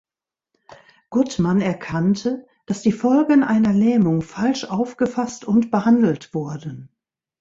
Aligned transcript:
Guttmann 1.11 1.61
erkannte, 1.61 2.47
dass 2.65 2.81
die 2.81 2.91
Folgen 2.91 3.43
einer 3.43 3.71
Lähmung 3.71 4.23
falsch 4.23 4.63
aufgefasst 4.65 5.45
und 5.45 5.69
behandelt 5.69 6.33
wurden. 6.33 6.89